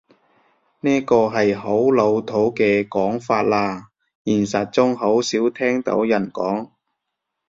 [0.79, 3.83] 呢個係好老土嘅講法喇，
[4.25, 6.71] 現實中好少聽到人講